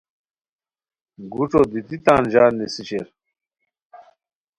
گوݯو 1.33 1.61
دیتی 1.71 1.97
تان 2.05 2.23
ژان 2.31 2.51
نیسی 2.59 2.83
شیر 2.87 3.05